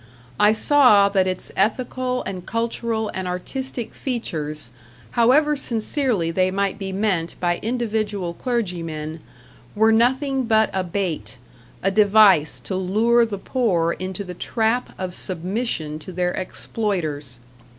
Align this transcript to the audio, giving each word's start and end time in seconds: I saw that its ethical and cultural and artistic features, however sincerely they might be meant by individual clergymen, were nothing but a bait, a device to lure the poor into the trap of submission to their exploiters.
I 0.39 0.51
saw 0.51 1.09
that 1.09 1.27
its 1.27 1.51
ethical 1.55 2.23
and 2.23 2.43
cultural 2.43 3.11
and 3.13 3.27
artistic 3.27 3.93
features, 3.93 4.71
however 5.11 5.55
sincerely 5.55 6.31
they 6.31 6.49
might 6.49 6.79
be 6.79 6.91
meant 6.91 7.35
by 7.39 7.59
individual 7.59 8.33
clergymen, 8.33 9.19
were 9.75 9.91
nothing 9.91 10.45
but 10.45 10.71
a 10.73 10.83
bait, 10.83 11.37
a 11.83 11.91
device 11.91 12.59
to 12.61 12.75
lure 12.75 13.27
the 13.27 13.37
poor 13.37 13.91
into 13.91 14.23
the 14.23 14.33
trap 14.33 14.89
of 14.97 15.13
submission 15.13 15.99
to 15.99 16.11
their 16.11 16.31
exploiters. 16.31 17.37